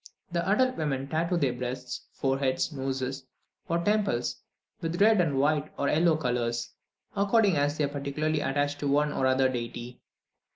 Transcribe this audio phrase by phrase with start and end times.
[0.31, 3.27] The adult women tattoo their breasts, foreheads, noses,
[3.69, 4.41] or temples
[4.81, 6.73] with red, white, or yellow colours,
[7.15, 10.01] according as they are particularly attached to one or the other deity.